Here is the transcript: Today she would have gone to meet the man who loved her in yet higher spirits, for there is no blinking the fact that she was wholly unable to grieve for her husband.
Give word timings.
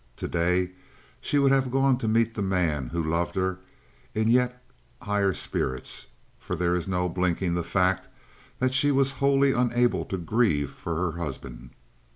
Today 0.17 0.71
she 1.21 1.37
would 1.37 1.51
have 1.51 1.69
gone 1.69 1.99
to 1.99 2.07
meet 2.07 2.33
the 2.33 2.41
man 2.41 2.87
who 2.87 3.03
loved 3.03 3.35
her 3.35 3.59
in 4.15 4.29
yet 4.29 4.63
higher 4.99 5.31
spirits, 5.31 6.07
for 6.39 6.55
there 6.55 6.73
is 6.73 6.87
no 6.87 7.07
blinking 7.07 7.53
the 7.53 7.61
fact 7.63 8.07
that 8.57 8.73
she 8.73 8.89
was 8.91 9.11
wholly 9.21 9.51
unable 9.51 10.03
to 10.05 10.17
grieve 10.17 10.71
for 10.71 10.95
her 10.95 11.19
husband. 11.19 11.69